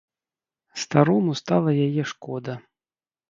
Старому 0.83 1.31
стала 1.41 1.71
яе 1.87 2.03
шкода. 2.13 2.53